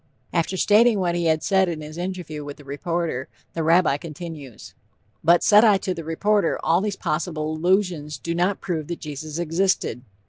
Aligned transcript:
"_After 0.35 0.57
stating 0.57 0.97
what 0.97 1.13
he 1.13 1.25
had 1.25 1.43
said 1.43 1.69
in 1.69 1.81
his 1.81 1.95
interview 1.95 2.43
with 2.43 2.57
the 2.57 2.63
reporter, 2.63 3.27
the 3.53 3.61
Rabbi 3.61 3.97
continues: 3.97 4.73
"But 5.23 5.43
said 5.43 5.63
I 5.63 5.77
to 5.77 5.93
the 5.93 6.03
reporter 6.03 6.59
all 6.63 6.81
these 6.81 6.95
possible 6.95 7.53
allusions 7.53 8.17
do 8.17 8.33
not 8.33 8.61
prove 8.61 8.87
that 8.87 8.99
Jesus 8.99 9.37
existed.... 9.37 10.01